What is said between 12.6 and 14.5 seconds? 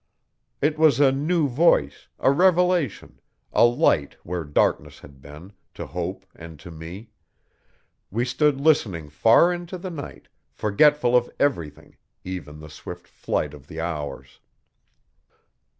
the swift flight of the hours.